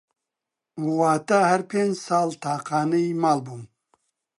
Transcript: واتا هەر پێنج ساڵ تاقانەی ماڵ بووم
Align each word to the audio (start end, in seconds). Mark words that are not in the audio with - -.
واتا 0.97 1.39
هەر 1.51 1.61
پێنج 1.71 1.93
ساڵ 2.05 2.27
تاقانەی 2.43 3.17
ماڵ 3.21 3.37
بووم 3.45 3.63